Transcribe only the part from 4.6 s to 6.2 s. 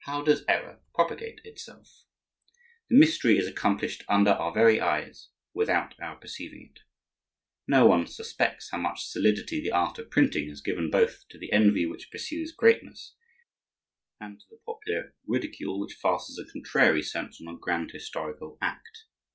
eyes without our